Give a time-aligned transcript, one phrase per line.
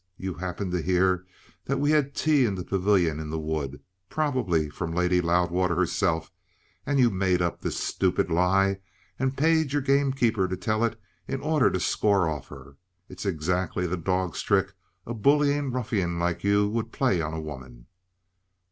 [0.17, 1.27] "You happened to hear
[1.65, 6.31] that we had tea in the pavilion in the wood probably from Lady Loudwater herself
[6.87, 8.79] and you made up this stupid lie
[9.19, 12.77] and paid your gamekeeper to tell it in order to score off her.
[13.09, 14.73] It's exactly the dog's trick
[15.05, 17.85] a bullying ruffian like you would play a woman."